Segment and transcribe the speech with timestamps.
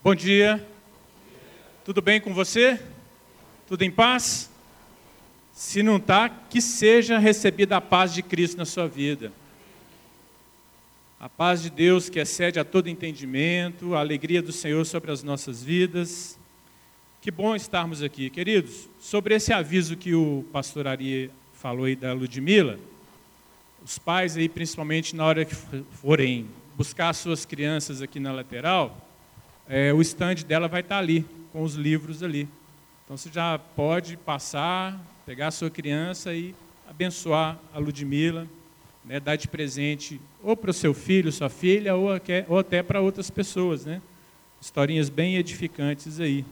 [0.00, 0.64] Bom dia.
[1.84, 2.80] Tudo bem com você?
[3.66, 4.48] Tudo em paz?
[5.52, 9.32] Se não está, que seja recebida a paz de Cristo na sua vida.
[11.18, 15.24] A paz de Deus que excede a todo entendimento, a alegria do Senhor sobre as
[15.24, 16.38] nossas vidas.
[17.20, 18.88] Que bom estarmos aqui, queridos.
[19.00, 22.78] Sobre esse aviso que o pastor Ari falou aí da Ludmilla,
[23.84, 25.56] os pais aí, principalmente na hora que
[26.00, 26.46] forem
[26.76, 29.07] buscar suas crianças aqui na lateral,
[29.68, 32.48] é, o stand dela vai estar ali, com os livros ali.
[33.04, 36.54] Então você já pode passar, pegar a sua criança e
[36.88, 38.46] abençoar a Ludmilla,
[39.04, 42.08] né, dar de presente ou para o seu filho, sua filha, ou,
[42.48, 43.84] ou até para outras pessoas.
[43.84, 44.00] Né?
[44.60, 46.44] Historinhas bem edificantes aí.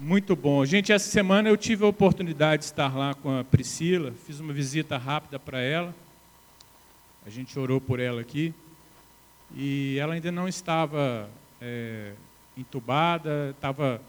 [0.00, 0.64] Muito bom.
[0.64, 4.52] Gente, essa semana eu tive a oportunidade de estar lá com a Priscila, fiz uma
[4.52, 5.94] visita rápida para ela.
[7.24, 8.52] A gente orou por ela aqui.
[9.54, 11.28] E ela ainda não estava
[11.60, 12.12] é,
[12.56, 14.00] entubada, estava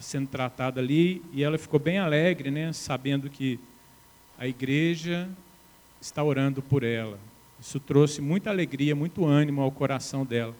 [0.00, 3.58] sendo tratada ali, e ela ficou bem alegre, né, sabendo que
[4.38, 5.28] a igreja
[6.00, 7.18] está orando por ela.
[7.60, 10.54] Isso trouxe muita alegria, muito ânimo ao coração dela.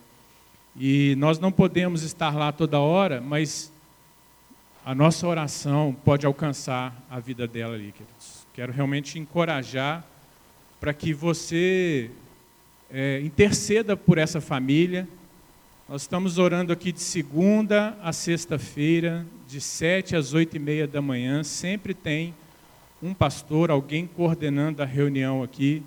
[0.76, 3.72] E nós não podemos estar lá toda hora, mas
[4.84, 8.46] a nossa oração pode alcançar a vida dela ali, queridos.
[8.52, 10.04] Quero realmente encorajar
[10.78, 12.10] para que você
[12.92, 15.08] é, interceda por essa família.
[15.88, 21.02] Nós estamos orando aqui de segunda a sexta-feira, de sete às oito e meia da
[21.02, 21.42] manhã.
[21.42, 22.34] Sempre tem
[23.02, 25.82] um pastor, alguém coordenando a reunião aqui.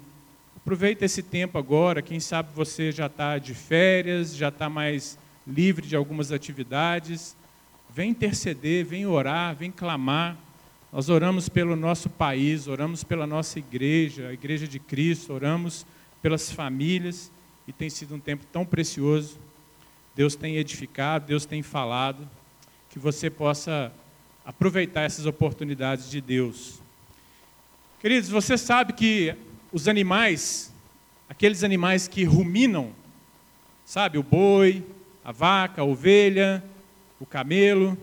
[0.58, 2.02] Aproveita esse tempo agora.
[2.02, 7.36] Quem sabe você já está de férias, já está mais livre de algumas atividades
[7.96, 10.36] Vem interceder, vem orar, vem clamar.
[10.92, 15.86] Nós oramos pelo nosso país, oramos pela nossa igreja, a igreja de Cristo, oramos
[16.24, 17.30] pelas famílias
[17.68, 19.38] e tem sido um tempo tão precioso.
[20.16, 22.28] Deus tem edificado, Deus tem falado,
[22.90, 23.92] que você possa
[24.46, 26.82] aproveitar essas oportunidades de Deus.
[28.00, 29.36] Queridos, você sabe que
[29.72, 30.74] os animais,
[31.28, 32.94] aqueles animais que ruminam,
[33.86, 34.82] sabe, o boi,
[35.26, 36.64] a vaca, a ovelha,
[37.20, 37.98] o camelo,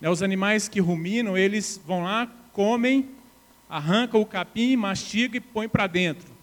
[0.00, 3.08] né, os animais que ruminam, eles vão lá, comem,
[3.70, 6.33] arrancam o capim, mastigam e põem para dentro.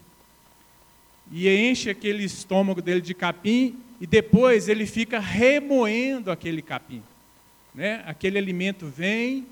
[1.32, 7.02] E enche aquele estômago dele de capim e depois ele fica remoendo aquele capim.
[7.74, 8.02] Né?
[8.06, 9.46] Aquele alimento vem,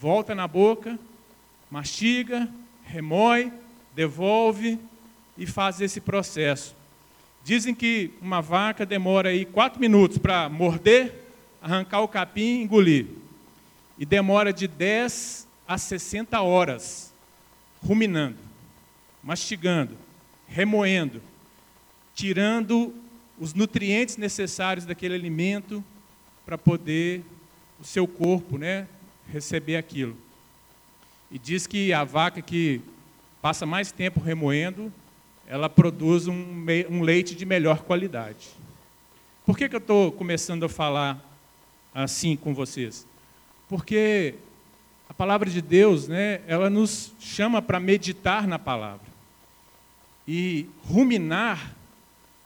[0.00, 0.98] volta na boca,
[1.70, 2.48] mastiga,
[2.84, 3.52] remoe,
[3.94, 4.78] devolve
[5.36, 6.74] e faz esse processo.
[7.44, 11.14] Dizem que uma vaca demora aí quatro minutos para morder,
[11.60, 13.06] arrancar o capim e engolir.
[13.98, 17.12] E demora de 10 a 60 horas
[17.82, 18.38] ruminando,
[19.22, 19.96] mastigando,
[20.50, 21.22] remoendo,
[22.14, 22.92] tirando
[23.38, 25.82] os nutrientes necessários daquele alimento
[26.44, 27.24] para poder
[27.80, 28.86] o seu corpo, né,
[29.32, 30.16] receber aquilo.
[31.30, 32.82] E diz que a vaca que
[33.40, 34.92] passa mais tempo remoendo,
[35.46, 38.50] ela produz um, um leite de melhor qualidade.
[39.46, 41.24] Por que, que eu estou começando a falar
[41.94, 43.06] assim com vocês?
[43.68, 44.34] Porque
[45.08, 49.09] a palavra de Deus, né, ela nos chama para meditar na palavra.
[50.32, 51.74] E ruminar,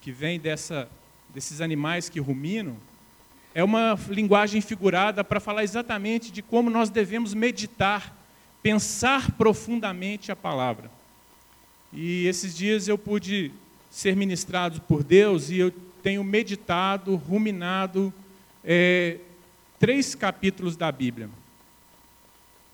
[0.00, 0.88] que vem dessa,
[1.34, 2.78] desses animais que ruminam,
[3.54, 8.16] é uma linguagem figurada para falar exatamente de como nós devemos meditar,
[8.62, 10.90] pensar profundamente a palavra.
[11.92, 13.52] E esses dias eu pude
[13.90, 15.70] ser ministrado por Deus e eu
[16.02, 18.10] tenho meditado, ruminado,
[18.64, 19.18] é,
[19.78, 21.28] três capítulos da Bíblia.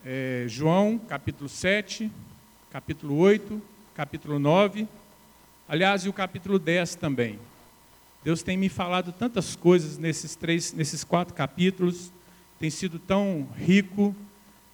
[0.05, 2.09] É, João, capítulo 7,
[2.71, 3.61] capítulo 8,
[3.93, 4.87] capítulo 9,
[5.71, 7.39] aliás, e o capítulo 10 também.
[8.25, 12.13] Deus tem me falado tantas coisas nesses três, nesses quatro capítulos,
[12.59, 14.15] tem sido tão rico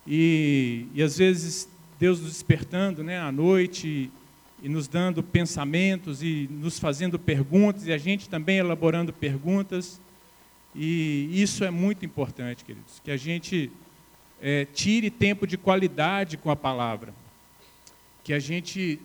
[0.07, 1.69] e, e às vezes
[2.01, 4.11] Deus nos despertando, né, à noite e,
[4.67, 10.01] e nos dando pensamentos e nos fazendo perguntas e a gente também elaborando perguntas.
[10.75, 13.71] E isso é muito importante, queridos, que a gente
[14.41, 17.13] é, tire tempo de qualidade com a palavra,
[18.25, 18.99] que a gente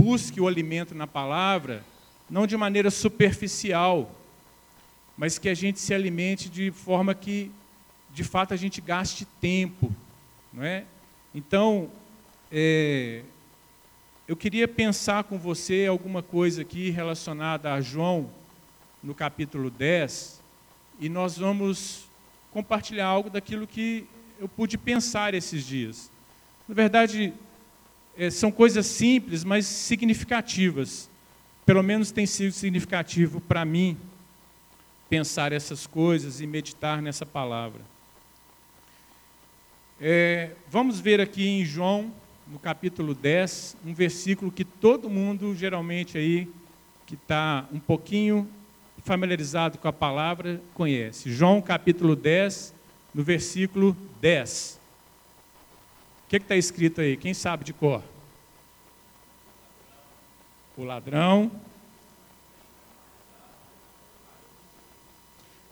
[0.00, 1.84] busque o alimento na palavra,
[2.28, 4.10] não de maneira superficial,
[5.14, 7.50] mas que a gente se alimente de forma que,
[8.10, 9.94] de fato, a gente gaste tempo,
[10.50, 10.84] não é?
[11.34, 11.90] Então,
[12.50, 13.22] é,
[14.26, 18.30] eu queria pensar com você alguma coisa aqui relacionada a João,
[19.02, 20.40] no capítulo 10,
[20.98, 22.06] e nós vamos
[22.50, 24.06] compartilhar algo daquilo que
[24.38, 26.10] eu pude pensar esses dias.
[26.66, 27.34] Na verdade,
[28.16, 31.08] é, são coisas simples, mas significativas.
[31.64, 33.96] Pelo menos tem sido significativo para mim.
[35.08, 37.80] pensar essas coisas e meditar nessa palavra.
[40.00, 42.12] É, vamos ver aqui em João,
[42.46, 46.48] no capítulo 10, um versículo que todo mundo geralmente aí
[47.06, 48.48] que está um pouquinho
[49.04, 51.30] familiarizado com a palavra conhece.
[51.32, 52.74] João capítulo 10,
[53.14, 54.79] no versículo 10.
[56.30, 57.16] Que está escrito aí?
[57.16, 58.00] Quem sabe de cor?
[60.76, 61.50] O ladrão.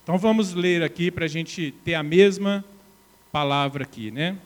[0.03, 2.65] Então vamos ler aqui para a gente ter a mesma
[3.31, 4.37] palavra aqui, né?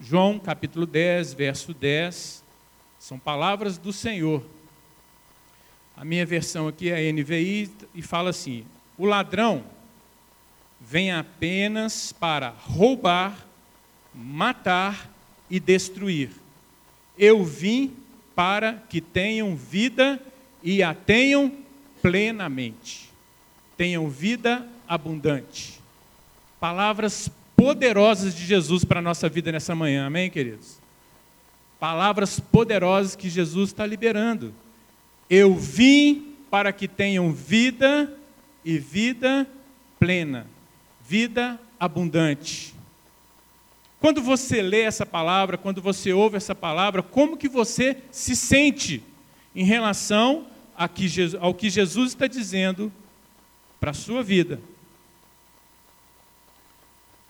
[0.00, 2.42] João capítulo 10, verso 10.
[2.98, 4.42] São palavras do Senhor.
[5.94, 8.64] A minha versão aqui é NVI e fala assim:
[8.96, 9.62] O ladrão
[10.80, 13.46] vem apenas para roubar,
[14.14, 15.17] matar
[15.50, 16.30] e destruir.
[17.18, 17.94] Eu vim
[18.34, 20.20] para que tenham vida
[20.62, 21.52] e a tenham
[22.00, 23.10] plenamente.
[23.76, 25.80] Tenham vida abundante.
[26.60, 30.78] Palavras poderosas de Jesus para a nossa vida nessa manhã, amém, queridos?
[31.80, 34.54] Palavras poderosas que Jesus está liberando.
[35.28, 38.12] Eu vim para que tenham vida
[38.64, 39.46] e vida
[39.98, 40.46] plena,
[41.06, 42.77] vida abundante.
[44.00, 49.02] Quando você lê essa palavra, quando você ouve essa palavra, como que você se sente
[49.54, 50.46] em relação
[51.40, 52.92] ao que Jesus está dizendo
[53.80, 54.60] para a sua vida?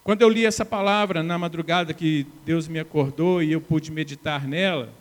[0.03, 4.47] Quando eu li essa palavra na madrugada que Deus me acordou e eu pude meditar
[4.47, 4.91] nela,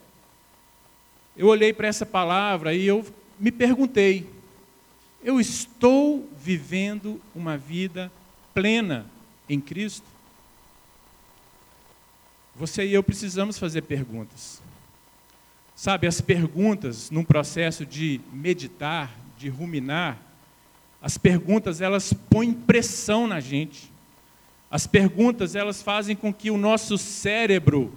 [1.37, 3.07] eu olhei para essa palavra e eu
[3.39, 4.29] me perguntei:
[5.23, 8.11] eu estou vivendo uma vida
[8.55, 9.07] plena
[9.49, 10.18] em Cristo?
[12.59, 14.61] Você e eu precisamos fazer perguntas.
[15.75, 20.19] Sabe, as perguntas num processo de meditar, de ruminar,
[21.01, 23.93] as perguntas elas põem pressão na gente.
[24.71, 27.93] As perguntas elas fazem com que o nosso cérebro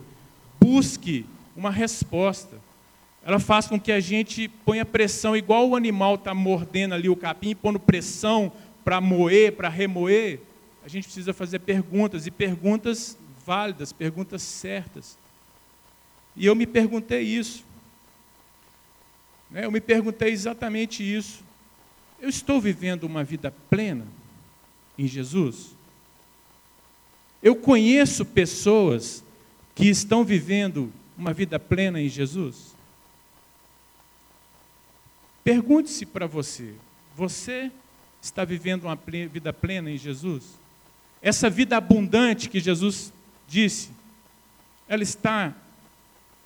[0.59, 1.25] busque
[1.55, 2.57] uma resposta
[3.23, 7.15] ela faz com que a gente ponha pressão, igual o animal está mordendo ali o
[7.15, 8.51] capim, pondo pressão
[8.83, 10.39] para moer, para remoer.
[10.83, 13.15] A gente precisa fazer perguntas, e perguntas
[13.45, 15.17] válidas, perguntas certas.
[16.35, 17.65] E eu me perguntei isso.
[19.49, 21.43] Né, eu me perguntei exatamente isso.
[22.19, 24.05] Eu estou vivendo uma vida plena
[24.97, 25.75] em Jesus?
[27.41, 29.23] Eu conheço pessoas
[29.73, 32.75] que estão vivendo uma vida plena em Jesus?
[35.43, 36.75] Pergunte-se para você:
[37.15, 37.71] você
[38.21, 38.95] está vivendo uma
[39.31, 40.59] vida plena em Jesus?
[41.21, 43.11] Essa vida abundante que Jesus
[43.51, 43.89] disse,
[44.87, 45.53] ela está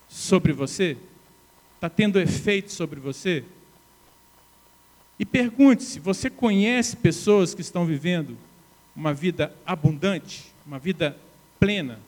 [0.09, 0.97] sobre você?
[1.75, 3.43] Está tendo efeito sobre você?
[5.19, 8.37] E pergunte-se: você conhece pessoas que estão vivendo
[8.95, 11.17] uma vida abundante, uma vida
[11.59, 11.99] plena?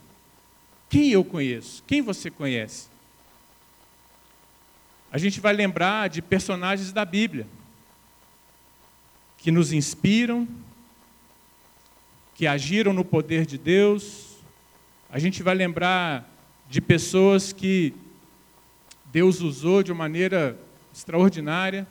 [0.90, 1.84] Quem eu conheço?
[1.86, 2.88] Quem você conhece?
[5.12, 7.48] a gente vai lembrar de personagens da Bíblia
[9.38, 10.48] que nos inspiram,
[12.36, 14.27] que agiram no poder de Deus.
[15.10, 16.30] A gente vai lembrar
[16.70, 17.94] de pessoas que
[19.06, 20.60] Deus usou de uma maneira
[20.94, 21.88] extraordinária.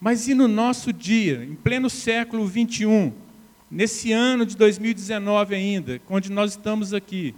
[0.00, 3.12] Mas e no nosso dia, em pleno século 21,
[3.70, 7.34] nesse ano de 2019 ainda, onde nós estamos aqui,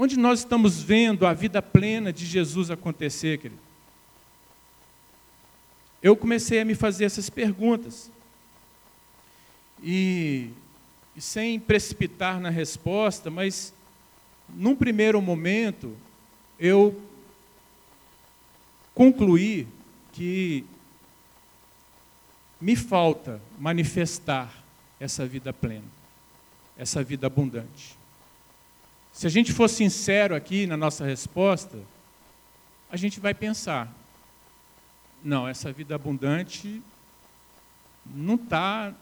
[0.00, 3.60] Onde nós estamos vendo a vida plena de Jesus acontecer, querido?
[6.00, 8.08] Eu comecei a me fazer essas perguntas.
[9.82, 10.50] E,
[11.18, 13.74] e sem precipitar na resposta, mas
[14.48, 15.96] num primeiro momento
[16.60, 17.02] eu
[18.94, 19.66] concluí
[20.12, 20.64] que
[22.60, 24.62] me falta manifestar
[25.00, 25.88] essa vida plena,
[26.76, 27.98] essa vida abundante.
[29.12, 31.80] Se a gente for sincero aqui na nossa resposta,
[32.88, 33.92] a gente vai pensar:
[35.24, 36.80] não, essa vida abundante
[38.06, 38.94] não está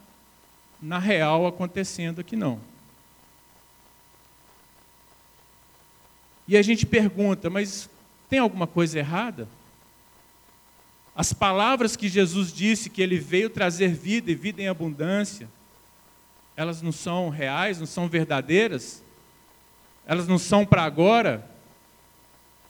[0.80, 2.60] na real acontecendo aqui, não.
[6.48, 7.90] E a gente pergunta: mas
[8.28, 9.48] tem alguma coisa errada?
[11.14, 15.48] As palavras que Jesus disse que ele veio trazer vida e vida em abundância,
[16.54, 19.02] elas não são reais, não são verdadeiras?
[20.06, 21.48] Elas não são para agora?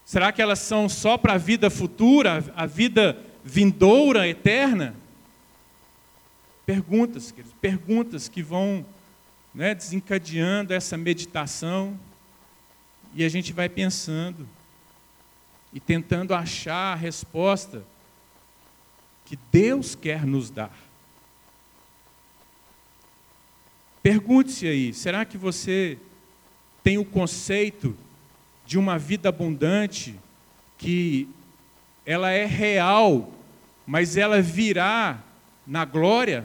[0.05, 4.95] Será que elas são só para a vida futura, a vida vindoura, eterna?
[6.67, 8.85] Perguntas, queridos, perguntas que vão
[9.55, 11.97] né, desencadeando essa meditação
[13.15, 14.47] e a gente vai pensando
[15.73, 17.85] e tentando achar a resposta
[19.25, 20.77] que Deus quer nos dar.
[24.03, 25.97] Pergunte-se aí: será que você
[26.83, 27.97] tem o conceito
[28.67, 30.19] de uma vida abundante
[30.77, 31.29] que
[32.05, 33.33] ela é real,
[33.87, 35.23] mas ela virá
[35.67, 36.45] na glória,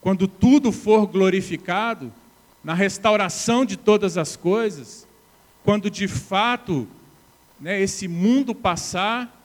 [0.00, 2.12] quando tudo for glorificado,
[2.62, 5.06] na restauração de todas as coisas,
[5.64, 6.86] quando de fato
[7.58, 9.36] né, esse mundo passar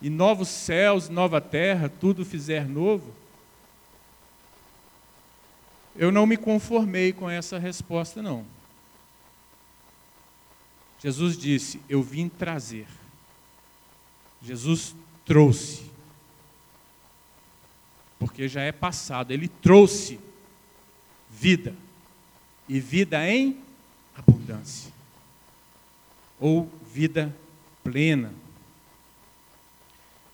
[0.00, 3.12] e novos céus, nova terra, tudo fizer novo?
[5.94, 8.44] Eu não me conformei com essa resposta, não.
[10.98, 12.86] Jesus disse: Eu vim trazer.
[14.42, 15.91] Jesus trouxe.
[18.22, 19.32] Porque já é passado.
[19.32, 20.20] Ele trouxe
[21.28, 21.74] vida.
[22.68, 23.58] E vida em
[24.16, 24.92] abundância.
[26.38, 27.34] Ou vida
[27.82, 28.32] plena.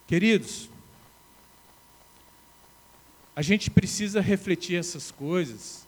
[0.07, 0.68] Queridos,
[3.35, 5.87] a gente precisa refletir essas coisas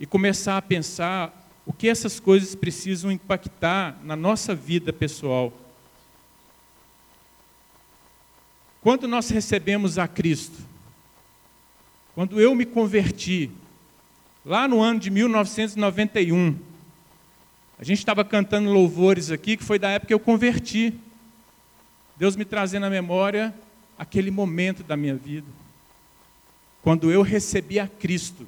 [0.00, 5.52] e começar a pensar o que essas coisas precisam impactar na nossa vida pessoal.
[8.80, 10.73] Quando nós recebemos a Cristo,
[12.14, 13.50] quando eu me converti,
[14.44, 16.56] lá no ano de 1991,
[17.78, 20.94] a gente estava cantando louvores aqui, que foi da época que eu converti.
[22.16, 23.52] Deus me trazendo à memória
[23.98, 25.46] aquele momento da minha vida
[26.84, 28.46] quando eu recebi a Cristo.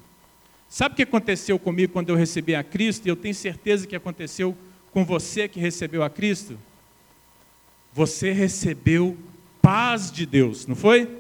[0.69, 3.07] Sabe o que aconteceu comigo quando eu recebi a Cristo?
[3.07, 4.55] E eu tenho certeza que aconteceu
[4.93, 6.59] com você que recebeu a Cristo.
[7.95, 9.17] Você recebeu
[9.63, 11.11] paz de Deus, não foi?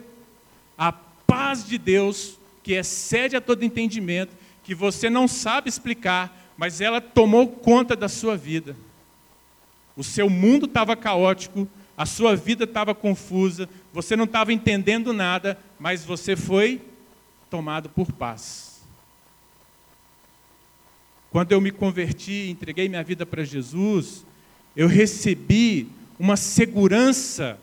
[0.76, 0.92] A
[1.36, 6.98] paz de Deus que excede a todo entendimento, que você não sabe explicar, mas ela
[6.98, 8.74] tomou conta da sua vida.
[9.94, 15.58] O seu mundo estava caótico, a sua vida estava confusa, você não estava entendendo nada,
[15.78, 16.80] mas você foi
[17.50, 18.80] tomado por paz.
[21.30, 24.24] Quando eu me converti, entreguei minha vida para Jesus,
[24.74, 25.86] eu recebi
[26.18, 27.58] uma segurança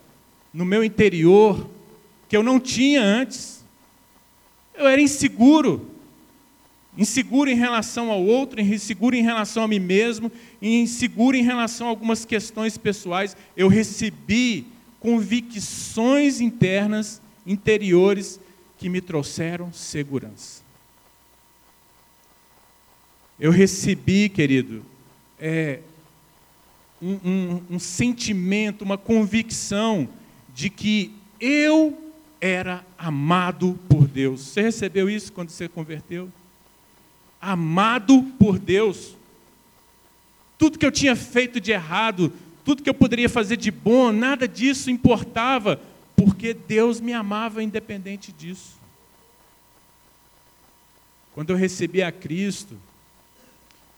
[0.53, 1.67] no meu interior
[2.29, 3.62] que eu não tinha antes.
[4.83, 5.89] Eu era inseguro.
[6.97, 11.89] Inseguro em relação ao outro, inseguro em relação a mim mesmo, inseguro em relação a
[11.89, 13.35] algumas questões pessoais.
[13.55, 14.67] Eu recebi
[14.99, 18.39] convicções internas, interiores,
[18.77, 20.61] que me trouxeram segurança.
[23.39, 24.85] Eu recebi, querido,
[25.39, 25.79] é,
[27.01, 30.09] um, um, um sentimento, uma convicção
[30.53, 32.02] de que eu
[32.45, 34.41] era amado por Deus.
[34.41, 36.29] Você recebeu isso quando você converteu?
[37.39, 39.15] Amado por Deus.
[40.57, 42.33] Tudo que eu tinha feito de errado,
[42.65, 45.79] tudo que eu poderia fazer de bom, nada disso importava,
[46.17, 48.77] porque Deus me amava independente disso.
[51.33, 52.77] Quando eu recebi a Cristo,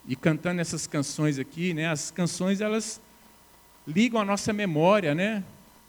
[0.08, 3.02] e cantando essas canções aqui, né, as canções elas
[3.88, 5.44] ligam a nossa memória, né,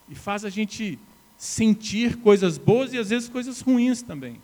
[0.09, 0.99] e faz a gente
[1.39, 4.41] sentir coisas boas e às vezes coisas ruins também.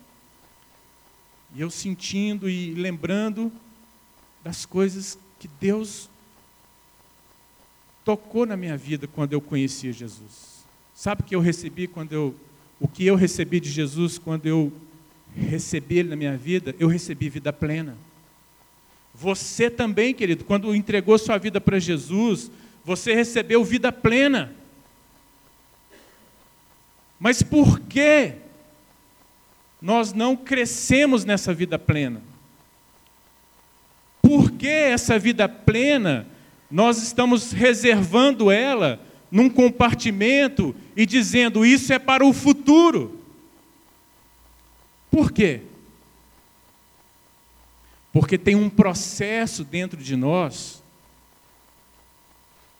[1.55, 3.51] E eu sentindo e lembrando
[4.43, 6.09] das coisas que Deus
[8.03, 10.63] tocou na minha vida quando eu conhecia Jesus.
[10.93, 12.35] Sabe o que eu recebi quando eu
[12.79, 14.71] o que eu recebi de Jesus quando eu
[15.33, 16.75] recebi ele na minha vida?
[16.77, 17.95] Eu recebi vida plena.
[19.15, 22.51] Você também, querido, quando entregou sua vida para Jesus,
[22.83, 24.53] você recebeu vida plena.
[27.23, 28.33] Mas por que
[29.81, 32.21] nós não crescemos nessa vida plena?
[34.21, 36.27] Por que essa vida plena
[36.69, 38.99] nós estamos reservando ela
[39.31, 43.17] num compartimento e dizendo isso é para o futuro.
[45.09, 45.61] Por quê?
[48.11, 50.83] Porque tem um processo dentro de nós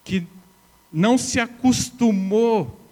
[0.04, 0.28] que
[0.92, 2.83] não se acostumou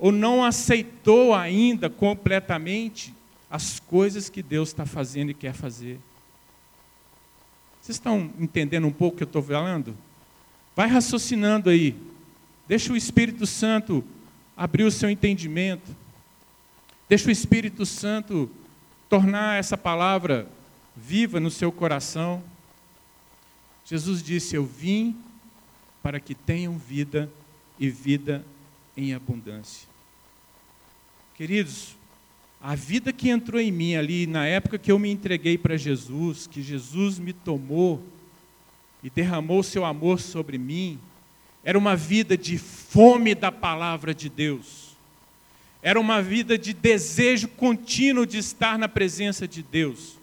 [0.00, 3.14] ou não aceitou ainda completamente
[3.50, 6.00] as coisas que Deus está fazendo e quer fazer.
[7.82, 9.94] Vocês estão entendendo um pouco o que eu estou falando?
[10.74, 11.94] Vai raciocinando aí.
[12.66, 14.02] Deixa o Espírito Santo
[14.56, 15.94] abrir o seu entendimento.
[17.06, 18.50] Deixa o Espírito Santo
[19.08, 20.48] tornar essa palavra
[20.96, 22.42] viva no seu coração.
[23.84, 25.16] Jesus disse: Eu vim
[26.02, 27.30] para que tenham vida
[27.78, 28.44] e vida
[28.96, 29.89] em abundância.
[31.40, 31.96] Queridos,
[32.60, 36.46] a vida que entrou em mim ali, na época que eu me entreguei para Jesus,
[36.46, 38.04] que Jesus me tomou
[39.02, 40.98] e derramou seu amor sobre mim,
[41.64, 44.94] era uma vida de fome da palavra de Deus.
[45.82, 50.18] Era uma vida de desejo contínuo de estar na presença de Deus.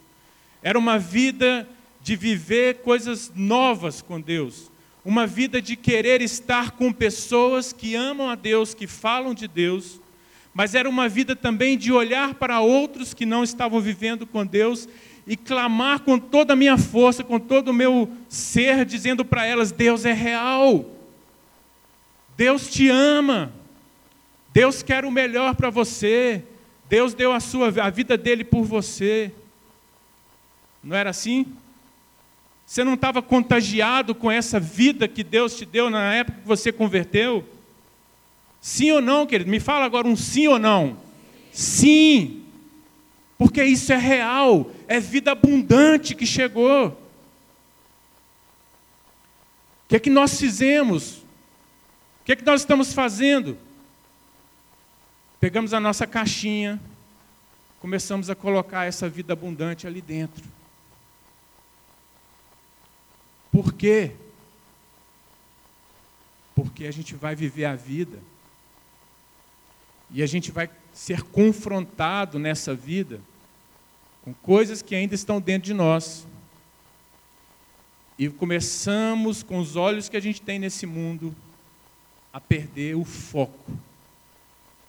[0.62, 1.68] Era uma vida
[2.00, 4.70] de viver coisas novas com Deus.
[5.04, 10.00] Uma vida de querer estar com pessoas que amam a Deus, que falam de Deus.
[10.58, 14.90] Mas era uma vida também de olhar para outros que não estavam vivendo com Deus
[15.28, 19.72] e clamar com toda a minha força, com todo o meu ser, dizendo para elas:
[19.72, 20.84] Deus é real.
[22.36, 23.54] Deus te ama.
[24.52, 26.44] Deus quer o melhor para você.
[26.90, 29.32] Deus deu a sua a vida dele por você.
[30.84, 31.46] Não era assim?
[32.66, 36.72] Você não estava contagiado com essa vida que Deus te deu na época que você
[36.72, 37.48] converteu?
[38.62, 39.50] Sim ou não, querido?
[39.50, 40.98] Me fala agora um sim ou não.
[41.52, 42.44] Sim.
[43.38, 46.88] Porque isso é real, é vida abundante que chegou.
[49.86, 51.18] O que é que nós fizemos?
[52.22, 53.58] O que é que nós estamos fazendo?
[55.40, 56.80] Pegamos a nossa caixinha,
[57.80, 60.44] começamos a colocar essa vida abundante ali dentro.
[63.52, 64.12] Por quê?
[66.56, 68.20] Porque a gente vai viver a vida
[70.12, 73.20] e a gente vai ser confrontado nessa vida
[74.24, 76.26] com coisas que ainda estão dentro de nós.
[78.18, 81.36] E começamos, com os olhos que a gente tem nesse mundo,
[82.34, 83.72] a perder o foco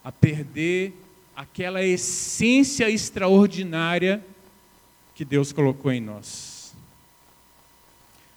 [0.08, 0.94] a perder
[1.36, 4.24] aquela essência extraordinária
[5.14, 6.74] que Deus colocou em nós.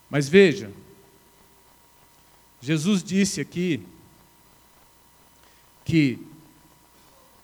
[0.10, 0.70] Mas veja,
[2.62, 3.82] Jesus disse aqui
[5.86, 6.20] que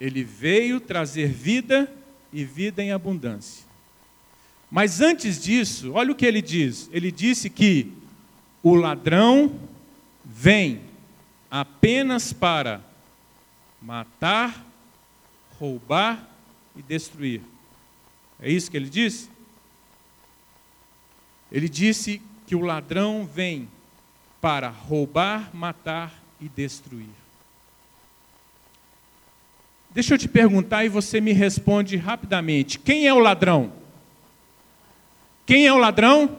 [0.00, 1.92] ele veio trazer vida
[2.32, 3.64] e vida em abundância.
[4.70, 6.88] Mas antes disso, olha o que ele diz.
[6.92, 7.92] Ele disse que
[8.62, 9.58] o ladrão
[10.24, 10.80] vem
[11.50, 12.82] apenas para
[13.80, 14.64] matar,
[15.58, 16.28] roubar
[16.76, 17.40] e destruir.
[18.40, 19.30] É isso que ele disse?
[21.50, 23.68] Ele disse que o ladrão vem
[24.40, 27.08] para roubar, matar e destruir.
[29.90, 33.72] Deixa eu te perguntar e você me responde rapidamente: quem é o ladrão?
[35.46, 36.38] Quem é o ladrão?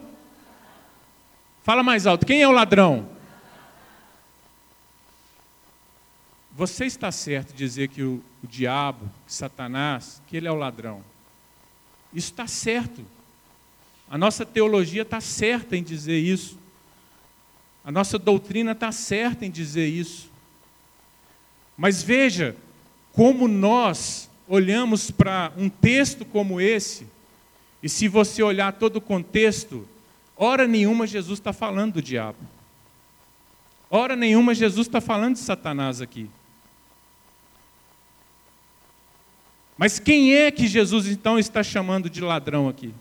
[1.62, 3.08] Fala mais alto: quem é o ladrão?
[6.52, 10.56] Você está certo de dizer que o, o diabo, que Satanás, que ele é o
[10.56, 11.02] ladrão.
[12.12, 13.04] Isso está certo.
[14.08, 16.58] A nossa teologia está certa em dizer isso.
[17.84, 20.30] A nossa doutrina está certa em dizer isso.
[21.76, 22.56] Mas veja
[23.12, 27.06] como nós olhamos para um texto como esse,
[27.82, 29.88] e se você olhar todo o contexto,
[30.36, 32.38] hora nenhuma Jesus está falando do diabo.
[33.88, 36.28] Hora nenhuma Jesus está falando de Satanás aqui.
[39.76, 42.92] Mas quem é que Jesus então está chamando de ladrão aqui?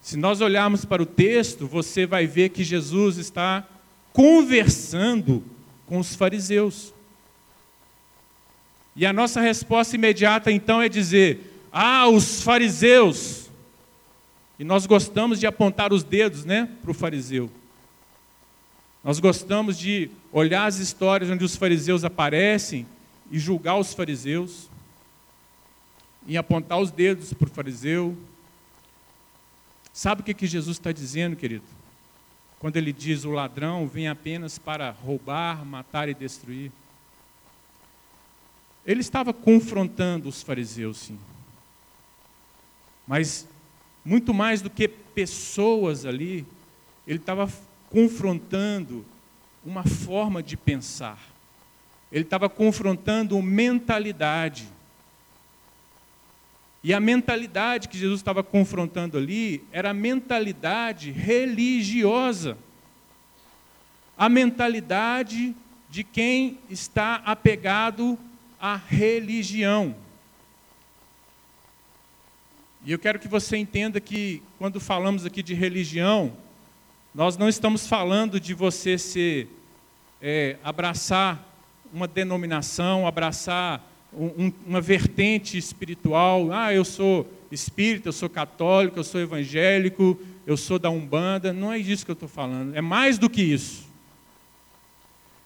[0.00, 3.68] Se nós olharmos para o texto, você vai ver que Jesus está
[4.10, 5.44] conversando
[5.86, 6.94] com os fariseus.
[8.98, 13.48] E a nossa resposta imediata então é dizer: Ah, os fariseus.
[14.58, 17.48] E nós gostamos de apontar os dedos né, para o fariseu.
[19.04, 22.84] Nós gostamos de olhar as histórias onde os fariseus aparecem
[23.30, 24.68] e julgar os fariseus,
[26.26, 28.18] em apontar os dedos para o fariseu.
[29.92, 31.62] Sabe o que, que Jesus está dizendo, querido?
[32.58, 36.72] Quando ele diz o ladrão vem apenas para roubar, matar e destruir.
[38.88, 41.18] Ele estava confrontando os fariseus, sim.
[43.06, 43.46] Mas,
[44.02, 46.46] muito mais do que pessoas ali,
[47.06, 47.52] ele estava
[47.90, 49.04] confrontando
[49.62, 51.18] uma forma de pensar.
[52.10, 54.66] Ele estava confrontando mentalidade.
[56.82, 62.56] E a mentalidade que Jesus estava confrontando ali era a mentalidade religiosa.
[64.16, 65.54] A mentalidade
[65.90, 68.18] de quem está apegado
[68.60, 69.94] à religião.
[72.84, 76.32] E eu quero que você entenda que, quando falamos aqui de religião,
[77.14, 79.48] nós não estamos falando de você se
[80.22, 81.44] é, abraçar
[81.92, 86.52] uma denominação, abraçar um, uma vertente espiritual.
[86.52, 91.52] Ah, eu sou espírita, eu sou católico, eu sou evangélico, eu sou da Umbanda.
[91.52, 92.74] Não é disso que eu estou falando.
[92.74, 93.86] É mais do que isso.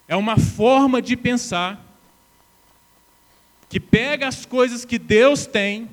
[0.06, 1.91] É uma forma de pensar
[3.72, 5.88] que pega as coisas que Deus tem,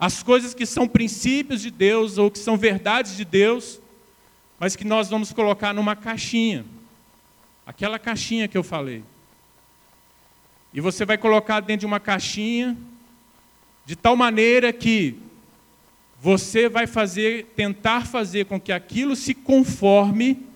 [0.00, 3.78] as coisas que são princípios de Deus ou que são verdades de Deus,
[4.58, 6.64] mas que nós vamos colocar numa caixinha.
[7.66, 9.04] Aquela caixinha que eu falei.
[10.72, 12.74] E você vai colocar dentro de uma caixinha,
[13.84, 15.18] de tal maneira que
[16.18, 20.46] você vai fazer, tentar fazer com que aquilo se conforme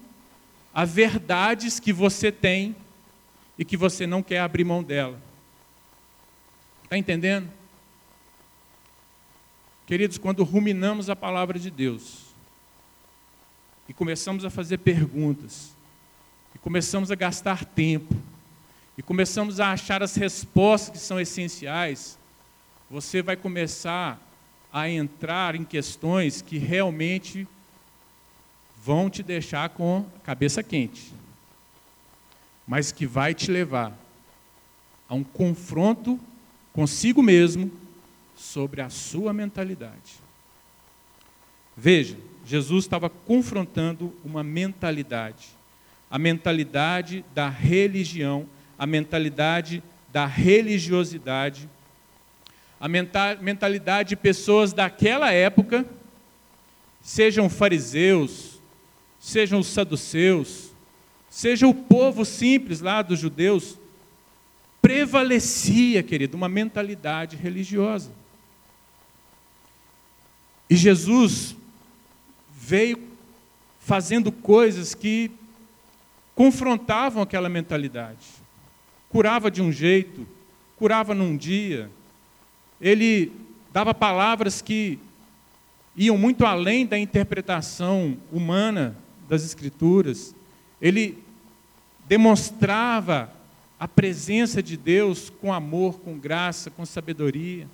[0.73, 2.75] a verdades que você tem
[3.59, 5.32] e que você não quer abrir mão dela.
[6.93, 7.51] Está entendendo?
[9.87, 12.27] Queridos, quando ruminamos a palavra de Deus
[13.89, 15.75] e começamos a fazer perguntas,
[16.55, 18.15] e começamos a gastar tempo,
[18.99, 22.19] e começamos a achar as respostas que são essenciais,
[22.91, 24.21] você vai começar
[24.71, 27.49] a entrar em questões que realmente
[28.85, 31.11] vão te deixar com a cabeça quente,
[32.67, 33.97] mas que vai te levar
[35.09, 36.21] a um confronto
[36.73, 37.71] consigo mesmo
[38.37, 40.21] sobre a sua mentalidade.
[41.77, 45.49] Veja, Jesus estava confrontando uma mentalidade,
[46.11, 48.47] a mentalidade da religião,
[48.79, 49.83] a mentalidade
[50.13, 51.69] da religiosidade
[52.83, 52.89] a
[53.41, 55.87] mentalidade de pessoas daquela época,
[57.01, 58.61] sejam fariseus,
[59.21, 60.73] sejam os saduceus,
[61.31, 63.79] seja o povo simples lá dos judeus,
[64.83, 68.11] prevalecia, querido, uma mentalidade religiosa.
[70.69, 71.57] E Jesus
[72.53, 73.01] veio
[73.79, 75.31] fazendo coisas que
[76.35, 78.27] confrontavam aquela mentalidade.
[79.09, 80.27] Curava de um jeito,
[80.77, 81.89] curava num dia,
[82.81, 83.31] ele
[83.73, 84.99] dava palavras que
[85.95, 88.97] iam muito além da interpretação humana
[89.29, 90.35] das Escrituras.
[90.81, 91.23] Ele
[92.09, 93.33] demonstrava
[93.83, 97.67] a presença de Deus com amor, com graça, com sabedoria.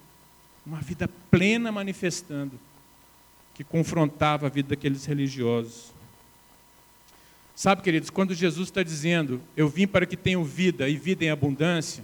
[0.65, 2.59] Uma vida plena manifestando,
[3.53, 5.93] que confrontava a vida daqueles religiosos.
[7.55, 11.31] Sabe, queridos, quando Jesus está dizendo, eu vim para que tenham vida e vida em
[11.31, 12.03] abundância,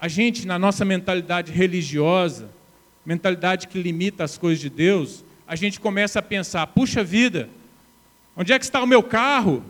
[0.00, 2.48] a gente, na nossa mentalidade religiosa,
[3.04, 7.50] mentalidade que limita as coisas de Deus, a gente começa a pensar: puxa vida,
[8.34, 9.62] onde é que está o meu carro?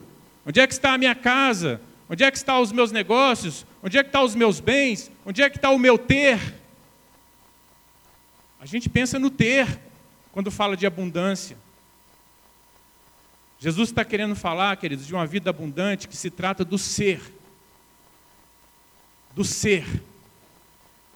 [0.46, 1.81] Onde é que está a minha casa?
[2.12, 3.64] Onde é que estão os meus negócios?
[3.83, 5.11] Onde é que estão os meus bens?
[5.25, 6.38] Onde é que está o meu ter?
[8.61, 9.81] A gente pensa no ter
[10.31, 11.57] quando fala de abundância.
[13.59, 17.22] Jesus está querendo falar, queridos, de uma vida abundante que se trata do ser.
[19.35, 19.87] Do ser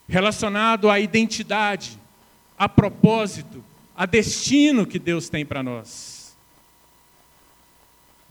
[0.09, 2.01] relacionado à identidade,
[2.57, 3.63] a propósito,
[3.95, 6.16] a destino que Deus tem para nós.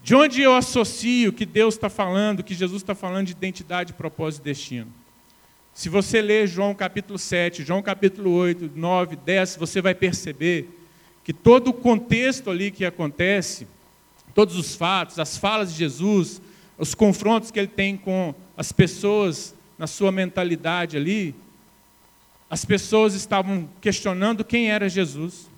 [0.06, 4.44] De onde eu associo que Deus está falando, que Jesus está falando de identidade, propósito
[4.44, 4.94] e destino?
[5.74, 10.70] Se você ler João capítulo 7, João capítulo 8, 9, 10, você vai perceber
[11.24, 13.68] que todo o contexto ali que acontece,
[14.36, 16.40] todos os fatos, as falas de Jesus,
[16.78, 21.34] os confrontos que ele tem com as pessoas na sua mentalidade ali,
[22.48, 25.50] as pessoas estavam questionando quem era Jesus.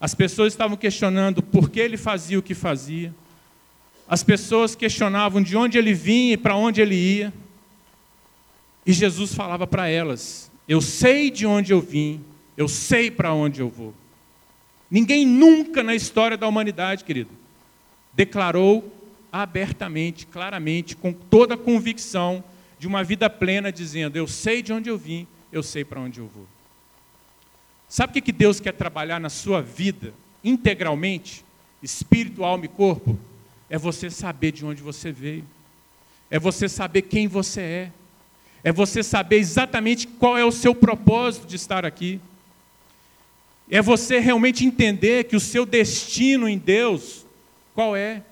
[0.00, 3.14] As pessoas estavam questionando por que ele fazia o que fazia.
[4.08, 7.32] As pessoas questionavam de onde ele vinha e para onde ele ia.
[8.86, 12.24] E Jesus falava para elas: Eu sei de onde eu vim,
[12.56, 13.94] eu sei para onde eu vou.
[14.90, 17.30] Ninguém nunca na história da humanidade, querido,
[18.14, 18.90] declarou
[19.30, 22.42] abertamente, claramente, com toda a convicção
[22.78, 26.18] de uma vida plena, dizendo: Eu sei de onde eu vim, eu sei para onde
[26.18, 26.46] eu vou.
[27.86, 31.44] Sabe o que Deus quer trabalhar na sua vida integralmente,
[31.82, 33.18] espírito, alma e corpo?
[33.68, 35.44] É você saber de onde você veio,
[36.30, 37.92] é você saber quem você é,
[38.64, 42.20] é você saber exatamente qual é o seu propósito de estar aqui,
[43.70, 47.26] é você realmente entender que o seu destino em Deus,
[47.74, 48.22] qual é.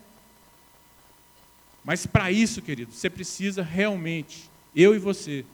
[1.84, 5.44] Mas para isso, querido, você precisa realmente, eu e você,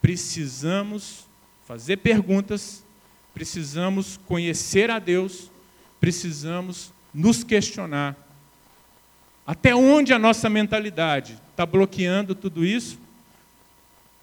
[0.00, 1.26] precisamos
[1.66, 2.84] fazer perguntas,
[3.32, 5.50] precisamos conhecer a Deus,
[6.00, 8.16] precisamos nos questionar.
[9.46, 12.98] Até onde a nossa mentalidade está bloqueando tudo isso?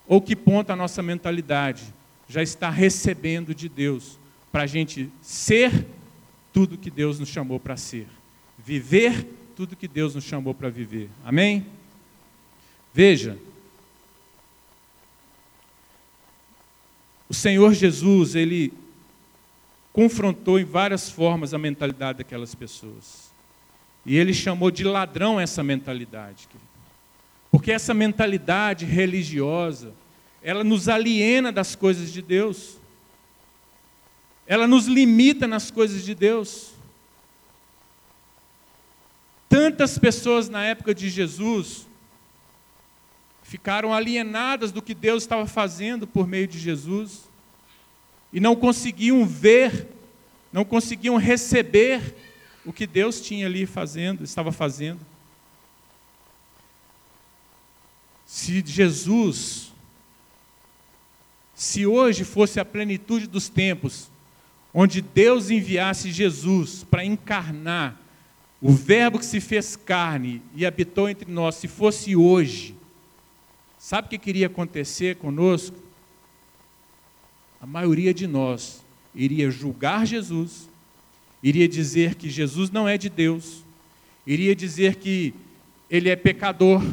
[0.08, 1.84] Ou que ponto a nossa mentalidade
[2.28, 4.18] já está recebendo de Deus
[4.52, 5.86] para a gente ser
[6.52, 8.08] tudo que Deus nos chamou para ser,
[8.58, 11.10] viver tudo que Deus nos chamou para viver.
[11.24, 11.66] Amém?
[12.94, 13.38] Veja,
[17.30, 18.74] O Senhor Jesus, ele
[19.94, 23.29] confrontou em várias formas a mentalidade daquelas pessoas.
[24.06, 26.48] E ele chamou de ladrão essa mentalidade.
[27.52, 29.94] Porque essa mentalidade religiosa,
[30.42, 32.78] ela nos aliena das coisas de Deus.
[34.48, 36.72] Ela nos limita nas coisas de Deus.
[39.48, 41.88] Tantas pessoas na época de Jesus
[43.42, 47.28] ficaram alienadas do que Deus estava fazendo por meio de Jesus
[48.32, 49.88] e não conseguiam ver,
[50.54, 52.16] não conseguiam receber
[52.70, 55.00] o que Deus tinha ali fazendo, estava fazendo.
[58.28, 59.74] Se Jesus,
[61.56, 64.08] se hoje fosse a plenitude dos tempos,
[64.72, 68.00] onde Deus enviasse Jesus para encarnar
[68.62, 72.76] o Verbo que se fez carne e habitou entre nós, se fosse hoje,
[73.80, 75.76] sabe o que queria acontecer conosco?
[77.60, 80.70] A maioria de nós iria julgar Jesus,
[81.42, 83.64] iria dizer que Jesus não é de Deus,
[84.26, 85.34] iria dizer que
[85.90, 86.84] ele é pecador,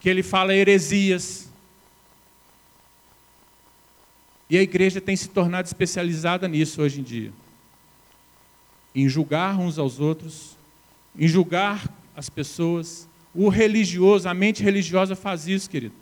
[0.00, 1.50] que ele fala heresias.
[4.50, 7.32] E a igreja tem se tornado especializada nisso hoje em dia
[8.94, 10.56] em julgar uns aos outros,
[11.18, 11.84] em julgar
[12.16, 13.08] as pessoas.
[13.34, 15.94] O religioso, a mente religiosa faz isso, querido.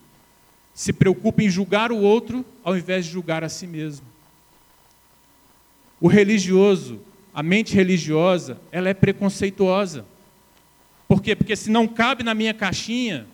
[0.75, 4.07] Se preocupa em julgar o outro ao invés de julgar a si mesmo.
[6.01, 7.01] O religioso,
[7.35, 10.05] a mente religiosa, ela é preconceituosa.
[11.09, 11.35] Por quê?
[11.35, 13.27] Porque se não cabe na minha caixinha,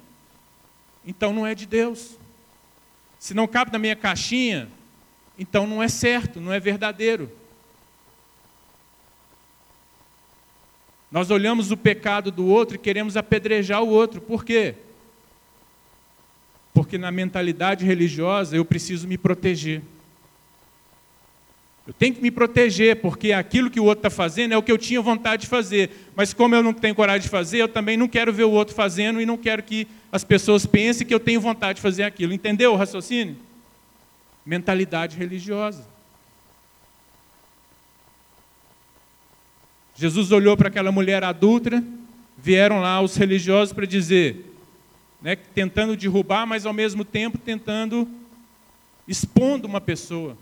[1.04, 2.16] então não é de Deus.
[3.18, 4.68] Se não cabe na minha caixinha,
[5.38, 7.30] então não é certo, não é verdadeiro.
[11.10, 14.20] Nós olhamos o pecado do outro e queremos apedrejar o outro.
[14.20, 14.74] Por quê?
[16.74, 19.82] Porque na mentalidade religiosa eu preciso me proteger.
[21.88, 24.70] Eu tenho que me proteger, porque aquilo que o outro está fazendo é o que
[24.70, 25.90] eu tinha vontade de fazer.
[26.14, 28.74] Mas como eu não tenho coragem de fazer, eu também não quero ver o outro
[28.74, 32.34] fazendo e não quero que as pessoas pensem que eu tenho vontade de fazer aquilo.
[32.34, 33.38] Entendeu o raciocínio?
[34.44, 35.82] Mentalidade religiosa.
[39.96, 41.82] Jesus olhou para aquela mulher adulta,
[42.36, 44.44] vieram lá os religiosos para dizer,
[45.22, 48.06] né, tentando derrubar, mas ao mesmo tempo tentando
[49.08, 50.36] expondo uma pessoa.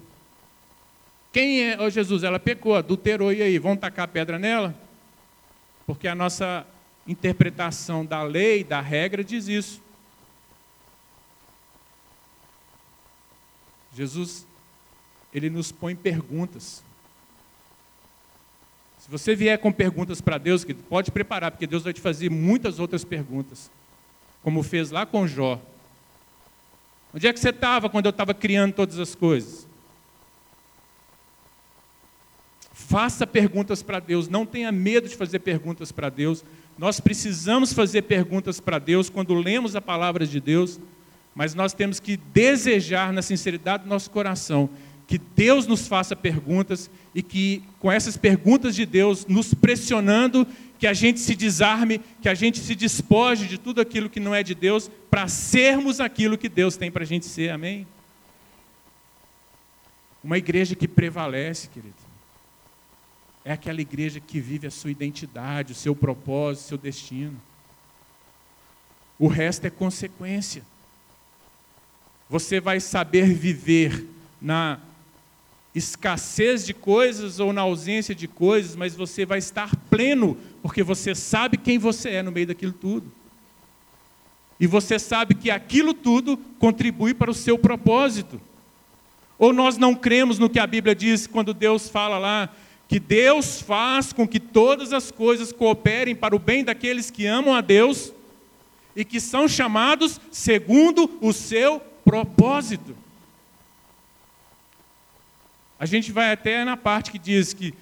[1.36, 4.74] Quem é, oh Jesus, ela pecou, adulterou, e aí, vão tacar pedra nela?
[5.86, 6.66] Porque a nossa
[7.06, 9.82] interpretação da lei, da regra, diz isso.
[13.94, 14.46] Jesus,
[15.30, 16.82] ele nos põe perguntas.
[18.98, 22.78] Se você vier com perguntas para Deus, pode preparar, porque Deus vai te fazer muitas
[22.78, 23.70] outras perguntas,
[24.42, 25.60] como fez lá com Jó.
[27.14, 29.65] Onde é que você estava quando eu estava criando todas as coisas?
[32.88, 36.44] Faça perguntas para Deus, não tenha medo de fazer perguntas para Deus.
[36.78, 40.78] Nós precisamos fazer perguntas para Deus quando lemos a palavra de Deus,
[41.34, 44.70] mas nós temos que desejar na sinceridade do nosso coração
[45.06, 50.46] que Deus nos faça perguntas e que, com essas perguntas de Deus, nos pressionando,
[50.78, 54.34] que a gente se desarme, que a gente se despoje de tudo aquilo que não
[54.34, 57.86] é de Deus, para sermos aquilo que Deus tem para a gente ser, amém?
[60.22, 62.05] Uma igreja que prevalece, querido,
[63.46, 67.40] é aquela igreja que vive a sua identidade, o seu propósito, o seu destino.
[69.16, 70.64] O resto é consequência.
[72.28, 74.04] Você vai saber viver
[74.42, 74.80] na
[75.72, 81.14] escassez de coisas ou na ausência de coisas, mas você vai estar pleno, porque você
[81.14, 83.12] sabe quem você é no meio daquilo tudo.
[84.58, 88.40] E você sabe que aquilo tudo contribui para o seu propósito.
[89.38, 92.52] Ou nós não cremos no que a Bíblia diz quando Deus fala lá
[92.88, 97.54] que Deus faz com que todas as coisas cooperem para o bem daqueles que amam
[97.54, 98.12] a Deus
[98.94, 102.96] e que são chamados segundo o seu propósito.
[105.78, 107.74] A gente vai até na parte que diz que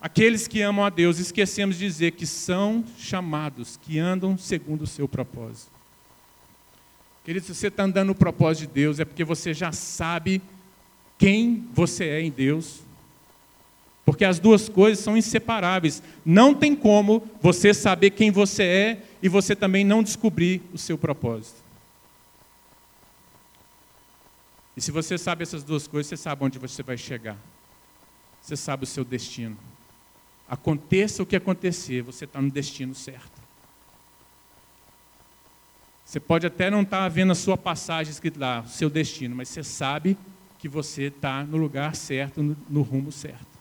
[0.00, 4.86] aqueles que amam a Deus, esquecemos de dizer que são chamados, que andam segundo o
[4.86, 5.70] seu propósito.
[7.24, 10.40] Querido, se você está andando no propósito de Deus, é porque você já sabe
[11.18, 12.85] quem você é em Deus.
[14.16, 16.02] Porque as duas coisas são inseparáveis.
[16.24, 20.96] Não tem como você saber quem você é e você também não descobrir o seu
[20.96, 21.62] propósito.
[24.74, 27.36] E se você sabe essas duas coisas, você sabe onde você vai chegar.
[28.40, 29.54] Você sabe o seu destino.
[30.48, 33.42] Aconteça o que acontecer, você está no destino certo.
[36.06, 39.36] Você pode até não estar tá vendo a sua passagem escrito lá, o seu destino,
[39.36, 40.16] mas você sabe
[40.58, 43.55] que você está no lugar certo, no, no rumo certo.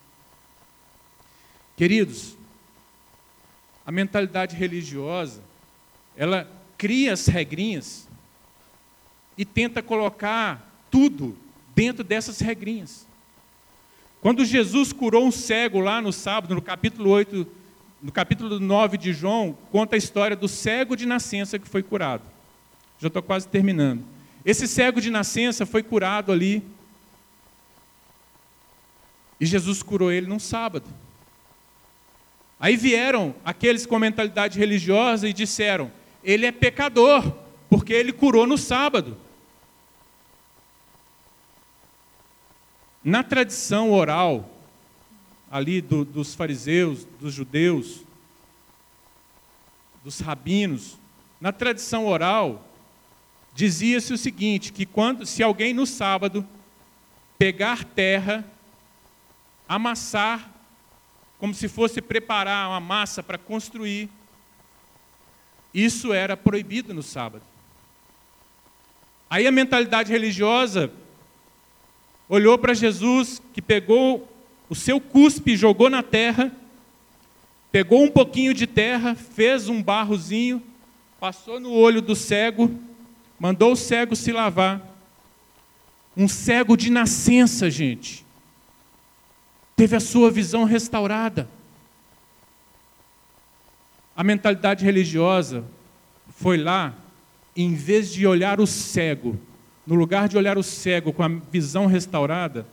[1.75, 2.37] Queridos,
[3.85, 5.41] a mentalidade religiosa,
[6.15, 8.07] ela cria as regrinhas
[9.37, 11.37] e tenta colocar tudo
[11.75, 13.05] dentro dessas regrinhas.
[14.21, 17.45] Quando Jesus curou um cego lá no sábado, no capítulo 8,
[18.01, 22.23] no capítulo 9 de João, conta a história do cego de nascença que foi curado.
[22.99, 24.03] Já estou quase terminando.
[24.43, 26.63] Esse cego de nascença foi curado ali.
[29.39, 30.85] E Jesus curou ele num sábado.
[32.59, 35.91] Aí vieram aqueles com mentalidade religiosa e disseram:
[36.23, 37.33] ele é pecador,
[37.69, 39.17] porque ele curou no sábado.
[43.03, 44.49] Na tradição oral,
[45.51, 48.01] ali do, dos fariseus, dos judeus,
[50.03, 50.97] dos rabinos,
[51.39, 52.67] na tradição oral,
[53.53, 56.47] dizia-se o seguinte: que quando, se alguém no sábado
[57.37, 58.43] pegar terra,
[59.67, 60.54] amassar
[61.45, 64.09] como se fosse preparar uma massa para construir.
[65.71, 67.43] Isso era proibido no sábado.
[69.29, 70.91] Aí a mentalidade religiosa
[72.27, 74.27] olhou para Jesus, que pegou
[74.67, 76.51] o seu cuspe e jogou na terra,
[77.71, 80.63] pegou um pouquinho de terra, fez um barrozinho,
[81.19, 82.73] passou no olho do cego,
[83.37, 84.81] mandou o cego se lavar.
[86.17, 88.24] Um cego de nascença, gente
[89.75, 91.49] teve a sua visão restaurada.
[94.15, 95.65] A mentalidade religiosa
[96.29, 96.95] foi lá,
[97.55, 99.37] em vez de olhar o cego,
[99.85, 102.65] no lugar de olhar o cego com a visão restaurada,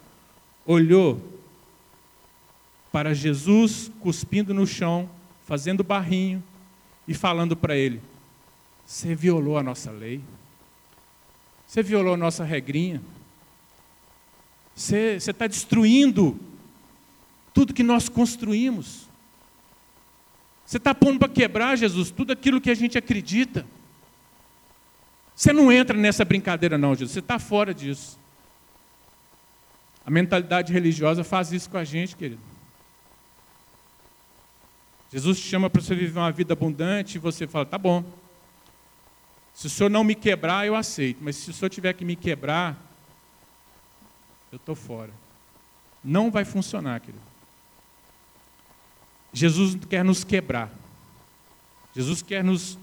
[0.65, 1.21] olhou
[2.93, 5.09] para Jesus cuspindo no chão,
[5.45, 6.43] fazendo barrinho
[7.09, 8.01] e falando para ele:
[8.87, 10.21] Você violou a nossa lei,
[11.67, 13.03] você violou a nossa regrinha,
[14.75, 16.39] você está destruindo
[17.53, 19.09] tudo que nós construímos.
[20.65, 23.67] Você está pondo para quebrar, Jesus, tudo aquilo que a gente acredita.
[25.35, 27.13] Você não entra nessa brincadeira, não, Jesus.
[27.13, 28.19] Você está fora disso.
[30.05, 32.41] A mentalidade religiosa faz isso com a gente, querido.
[35.13, 38.03] Jesus te chama para você viver uma vida abundante e você fala: tá bom.
[39.53, 41.19] Se o senhor não me quebrar, eu aceito.
[41.21, 42.81] Mas se o senhor tiver que me quebrar,
[44.51, 45.11] eu estou fora.
[46.03, 47.32] Não vai funcionar, querido.
[49.33, 50.71] Jesus quer nos quebrar.
[51.95, 52.79] Jesus quer nos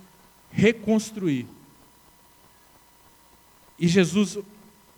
[0.52, 1.46] reconstruir.
[3.78, 4.38] E Jesus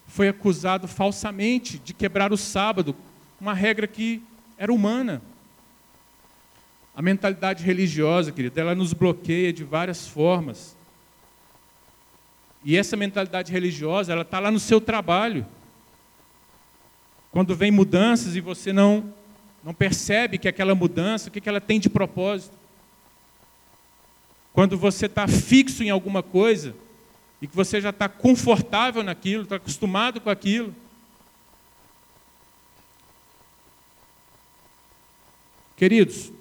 [0.08, 2.96] foi acusado falsamente de quebrar o sábado,
[3.40, 4.22] uma regra que
[4.58, 5.22] era humana.
[6.96, 10.76] A mentalidade religiosa, querida, ela nos bloqueia de várias formas.
[12.64, 15.46] E essa mentalidade religiosa, ela está lá no seu trabalho.
[17.32, 19.14] Quando vem mudanças e você não
[19.64, 22.58] não percebe que aquela mudança, o que ela tem de propósito.
[24.54, 26.76] Quando você está fixo em alguma coisa
[27.42, 30.76] e que você já está confortável naquilo, está acostumado com aquilo.
[35.78, 36.32] Queridos,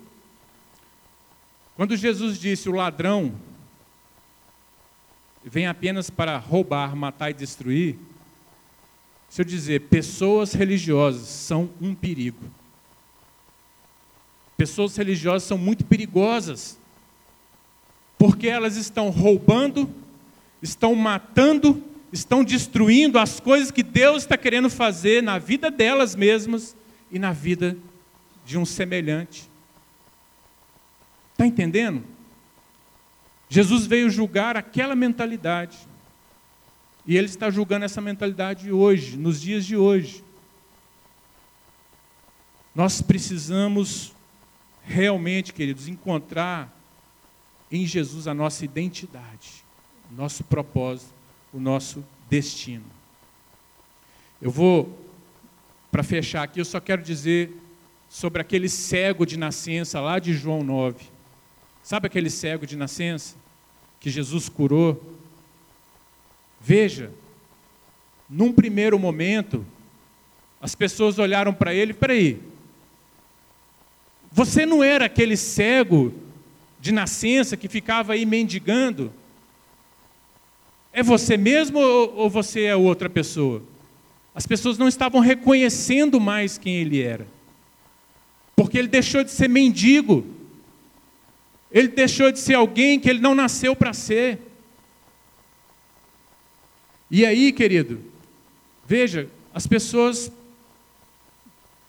[1.76, 3.34] quando Jesus disse o ladrão
[5.42, 7.98] vem apenas para roubar, matar e destruir,
[9.30, 12.59] se eu dizer, pessoas religiosas são um perigo.
[14.60, 16.78] Pessoas religiosas são muito perigosas,
[18.18, 19.88] porque elas estão roubando,
[20.60, 26.76] estão matando, estão destruindo as coisas que Deus está querendo fazer na vida delas mesmas
[27.10, 27.74] e na vida
[28.44, 29.48] de um semelhante.
[31.32, 32.04] Está entendendo?
[33.48, 35.78] Jesus veio julgar aquela mentalidade.
[37.06, 40.22] E ele está julgando essa mentalidade hoje, nos dias de hoje.
[42.74, 44.12] Nós precisamos
[44.84, 46.76] realmente, queridos, encontrar
[47.70, 49.64] em Jesus a nossa identidade,
[50.10, 51.12] o nosso propósito,
[51.52, 52.84] o nosso destino.
[54.40, 54.98] Eu vou,
[55.90, 57.52] para fechar aqui, eu só quero dizer
[58.08, 61.04] sobre aquele cego de nascença lá de João 9.
[61.82, 63.36] Sabe aquele cego de nascença
[64.00, 65.00] que Jesus curou?
[66.60, 67.12] Veja,
[68.28, 69.64] num primeiro momento,
[70.60, 72.40] as pessoas olharam para ele, peraí,
[74.32, 76.14] você não era aquele cego
[76.78, 79.12] de nascença que ficava aí mendigando?
[80.92, 83.62] É você mesmo ou você é outra pessoa?
[84.34, 87.26] As pessoas não estavam reconhecendo mais quem ele era.
[88.54, 90.24] Porque ele deixou de ser mendigo.
[91.70, 94.38] Ele deixou de ser alguém que ele não nasceu para ser.
[97.10, 98.00] E aí, querido,
[98.86, 100.30] veja, as pessoas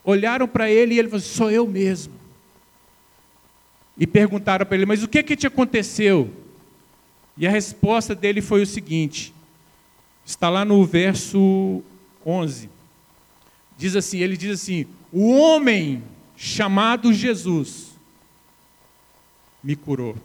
[0.03, 2.20] olharam para ele e ele falou: sou eu mesmo
[4.01, 6.33] e perguntaram para ele: Mas o que que te aconteceu?
[7.37, 9.31] E a resposta dele foi o seguinte:
[10.25, 11.83] está lá no verso
[12.25, 12.67] 11.
[13.77, 16.03] Diz assim: Ele diz assim: O homem
[16.35, 17.91] chamado Jesus
[19.63, 20.17] me curou.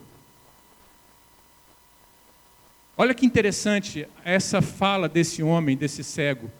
[2.96, 6.50] Olha que interessante essa fala desse homem, desse cego.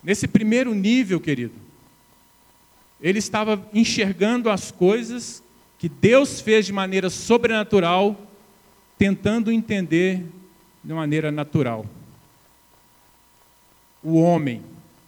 [0.00, 1.54] Nesse primeiro nível, querido,
[3.02, 5.42] ele estava enxergando as coisas
[5.76, 8.16] que Deus fez de maneira sobrenatural,
[8.96, 10.24] tentando entender
[10.84, 11.84] de maneira natural.
[14.00, 14.62] O homem,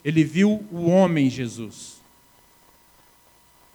[0.05, 2.03] ele viu o homem Jesus.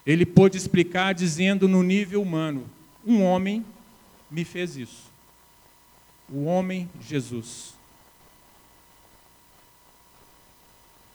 [0.06, 2.70] Ele pôde explicar dizendo no nível humano:
[3.06, 3.66] um homem
[4.30, 5.10] me fez isso.
[6.28, 7.74] O homem Jesus.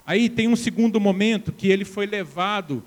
[0.07, 2.83] Aí tem um segundo momento que ele foi levado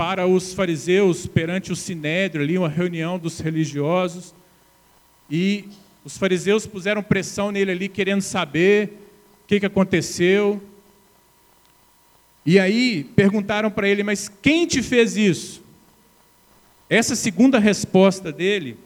[0.00, 4.34] para os fariseus perante o sinédrio, ali uma reunião dos religiosos,
[5.30, 5.68] e
[6.02, 8.98] os fariseus puseram pressão nele ali, querendo saber
[9.44, 10.58] o que, que aconteceu.
[12.46, 15.62] E aí perguntaram para ele, mas quem te fez isso?
[16.88, 18.78] Essa segunda resposta dele,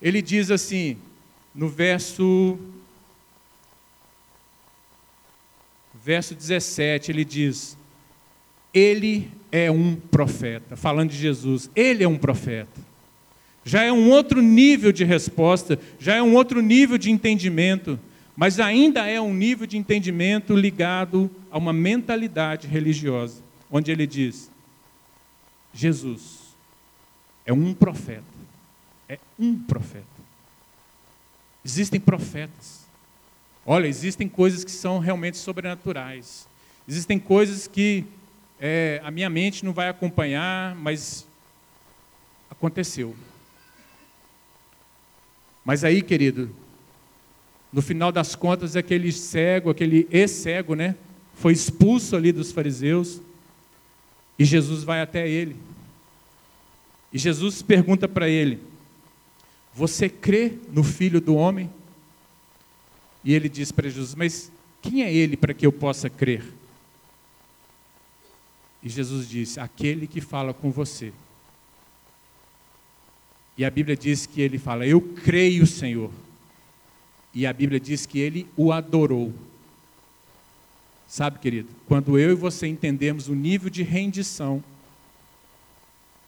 [0.00, 0.96] ele diz assim,
[1.52, 2.56] no verso
[6.04, 7.76] verso 17, ele diz:
[8.72, 12.80] Ele é um profeta, falando de Jesus, ele é um profeta.
[13.64, 17.98] Já é um outro nível de resposta, já é um outro nível de entendimento,
[18.36, 24.50] mas ainda é um nível de entendimento ligado a uma mentalidade religiosa, onde ele diz:
[25.74, 26.38] Jesus
[27.44, 28.24] é um profeta,
[29.08, 30.06] é um profeta.
[31.64, 32.86] Existem profetas.
[33.66, 36.48] Olha, existem coisas que são realmente sobrenaturais.
[36.88, 38.06] Existem coisas que
[38.60, 41.26] é, a minha mente não vai acompanhar, mas
[42.50, 43.14] aconteceu.
[45.64, 46.50] Mas aí, querido,
[47.72, 50.96] no final das contas, aquele cego, aquele ex-cego, né,
[51.34, 53.20] foi expulso ali dos fariseus,
[54.38, 55.56] e Jesus vai até ele.
[57.12, 58.60] E Jesus pergunta para ele:
[59.74, 61.70] Você crê no Filho do Homem?
[63.24, 64.50] E ele diz para Jesus: Mas
[64.80, 66.44] quem é ele para que eu possa crer?
[68.82, 71.12] E Jesus disse: Aquele que fala com você.
[73.56, 76.10] E a Bíblia diz que ele fala: Eu creio, Senhor.
[77.34, 79.32] E a Bíblia diz que ele o adorou.
[81.06, 84.62] Sabe, querido, quando eu e você entendemos o nível de rendição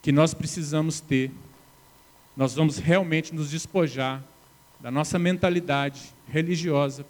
[0.01, 1.31] que nós precisamos ter,
[2.35, 4.23] nós vamos realmente nos despojar
[4.79, 7.05] da nossa mentalidade religiosa,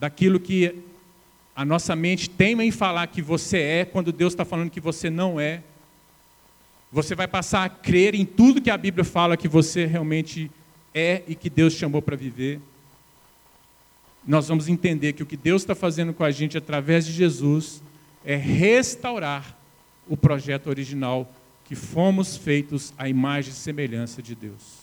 [0.00, 0.82] daquilo que
[1.56, 5.08] a nossa mente teima em falar que você é, quando Deus está falando que você
[5.08, 5.62] não é.
[6.92, 10.50] Você vai passar a crer em tudo que a Bíblia fala que você realmente
[10.94, 12.60] é e que Deus chamou para viver.
[14.26, 17.82] Nós vamos entender que o que Deus está fazendo com a gente através de Jesus
[18.22, 19.56] é restaurar
[20.06, 21.32] o projeto original
[21.64, 24.80] que fomos feitos à imagem e semelhança de Deus.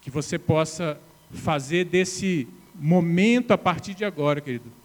[0.00, 0.98] Que você possa
[1.30, 4.80] fazer desse momento a partir de agora, querido,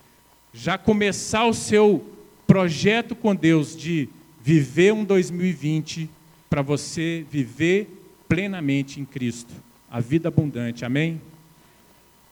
[0.55, 2.01] já começar o seu
[2.47, 4.07] projeto com Deus de
[4.41, 6.09] viver um 2020
[6.49, 7.89] para você viver
[8.29, 9.53] plenamente em Cristo,
[9.91, 10.85] a vida abundante.
[10.85, 11.19] Amém?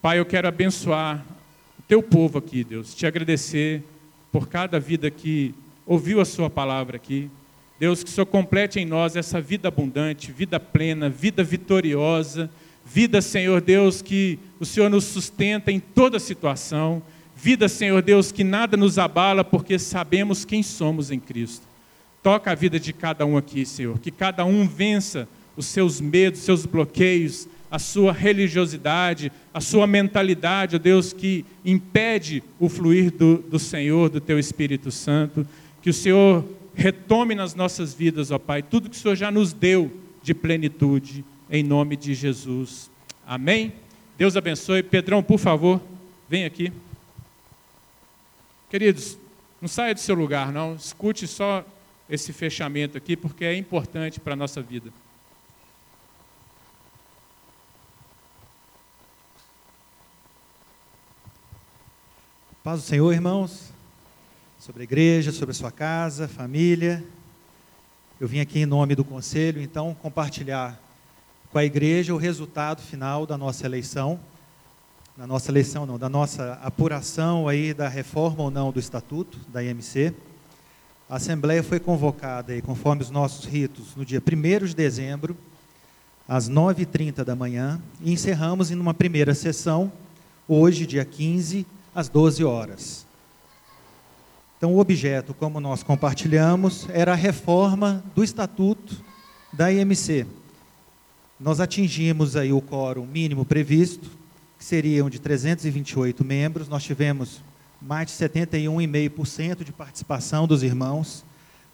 [0.01, 1.25] Pai, eu quero abençoar
[1.77, 3.83] o teu povo aqui, Deus, te agradecer
[4.31, 5.53] por cada vida que
[5.85, 7.29] ouviu a sua palavra aqui.
[7.77, 12.49] Deus, que o Senhor complete em nós essa vida abundante, vida plena, vida vitoriosa,
[12.85, 17.03] vida, Senhor Deus, que o Senhor nos sustenta em toda situação
[17.35, 21.67] Vida, Senhor Deus, que nada nos abala, porque sabemos quem somos em Cristo.
[22.21, 23.99] Toca a vida de cada um aqui, Senhor.
[23.99, 25.27] Que cada um vença
[25.57, 31.43] os seus medos, os seus bloqueios, a sua religiosidade, a sua mentalidade, ó Deus, que
[31.65, 35.45] impede o fluir do, do Senhor, do Teu Espírito Santo.
[35.81, 39.53] Que o Senhor retome nas nossas vidas, ó Pai, tudo que o Senhor já nos
[39.53, 42.89] deu de plenitude, em nome de Jesus.
[43.25, 43.73] Amém?
[44.17, 44.83] Deus abençoe.
[44.83, 45.81] Pedrão, por favor,
[46.29, 46.71] vem aqui.
[48.73, 49.19] Queridos,
[49.61, 50.73] não saia do seu lugar, não.
[50.73, 51.63] Escute só
[52.09, 54.91] esse fechamento aqui, porque é importante para a nossa vida.
[62.63, 63.71] Paz do Senhor, irmãos,
[64.57, 67.05] sobre a igreja, sobre a sua casa, família.
[68.19, 70.81] Eu vim aqui em nome do conselho, então, compartilhar
[71.51, 74.19] com a igreja o resultado final da nossa eleição
[75.17, 79.63] na nossa eleição, não, da nossa apuração aí da reforma ou não do estatuto da
[79.63, 80.13] IMC.
[81.09, 85.37] A Assembleia foi convocada, aí, conforme os nossos ritos, no dia 1 de dezembro,
[86.27, 89.91] às 9h30 da manhã, e encerramos em uma primeira sessão,
[90.47, 93.05] hoje, dia 15, às 12 horas.
[94.57, 99.03] Então, o objeto, como nós compartilhamos, era a reforma do estatuto
[99.51, 100.25] da IMC
[101.43, 104.09] nós atingimos aí o quórum mínimo previsto,
[104.63, 106.69] que seriam de 328 membros.
[106.69, 107.43] Nós tivemos
[107.81, 111.25] mais de 71,5% de participação dos irmãos,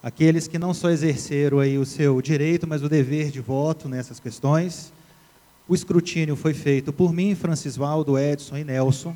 [0.02, 4.18] aqueles que não só exerceram aí o seu direito, mas o dever de voto nessas
[4.18, 4.92] questões.
[5.68, 9.14] O escrutínio foi feito por mim, Francisvaldo, Edson e Nelson.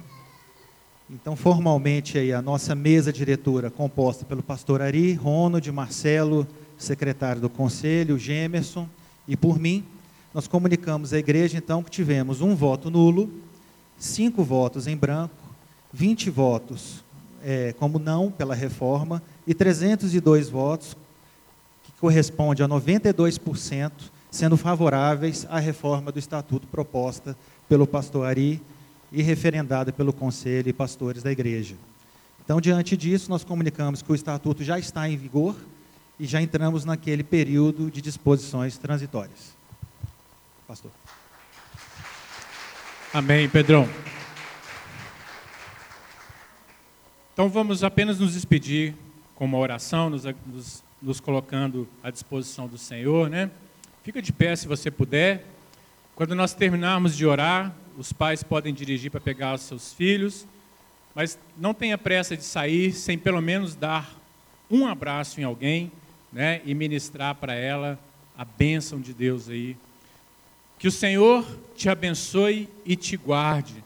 [1.11, 6.47] Então, formalmente, aí, a nossa mesa diretora, composta pelo pastor Ari, Ronald, Marcelo,
[6.79, 8.89] secretário do conselho, Gemerson,
[9.27, 9.83] e por mim,
[10.33, 13.29] nós comunicamos à igreja, então, que tivemos um voto nulo,
[13.99, 15.35] cinco votos em branco,
[15.93, 17.05] 20 votos
[17.45, 20.97] é, como não pela reforma e 302 votos,
[21.85, 23.93] que corresponde a 92%,
[24.31, 27.37] sendo favoráveis à reforma do estatuto proposta
[27.69, 28.61] pelo pastor Ari
[29.13, 31.77] e referendada pelo conselho e pastores da igreja.
[32.45, 35.55] Então, diante disso, nós comunicamos que o estatuto já está em vigor
[36.19, 39.55] e já entramos naquele período de disposições transitórias.
[40.67, 40.91] Pastor.
[43.15, 43.89] Amém, Pedrão.
[47.33, 48.93] Então vamos apenas nos despedir
[49.37, 53.53] com uma oração, nos, nos, nos, colocando à disposição do Senhor, né?
[54.03, 55.47] Fica de pé se você puder.
[56.17, 60.45] Quando nós terminarmos de orar, os pais podem dirigir para pegar os seus filhos,
[61.15, 64.13] mas não tenha pressa de sair sem pelo menos dar
[64.69, 65.93] um abraço em alguém,
[66.33, 66.61] né?
[66.65, 67.97] E ministrar para ela
[68.37, 69.77] a bênção de Deus aí.
[70.85, 73.83] Que o Senhor te abençoe e te guarde.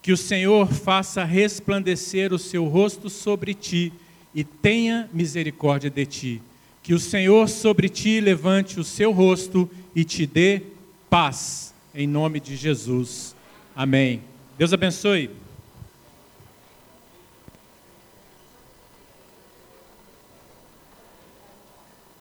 [0.00, 3.92] Que o Senhor faça resplandecer o seu rosto sobre ti
[4.34, 6.42] e tenha misericórdia de ti.
[6.82, 10.62] Que o Senhor sobre ti levante o seu rosto e te dê
[11.10, 11.74] paz.
[11.94, 13.36] Em nome de Jesus.
[13.76, 14.22] Amém.
[14.56, 15.28] Deus abençoe.